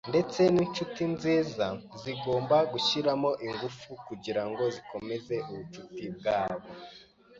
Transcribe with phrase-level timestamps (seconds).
[0.11, 1.65] Ndetse n'inshuti nziza
[2.01, 6.67] zigomba gushyiramo ingufu kugirango zikomeze ubucuti bwabo.